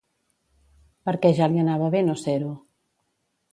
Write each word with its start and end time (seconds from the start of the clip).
Per 1.09 1.13
què 1.25 1.31
ja 1.41 1.51
li 1.53 1.63
anava 1.65 1.91
bé 1.99 2.03
no 2.09 2.17
ser-ho? 2.25 2.51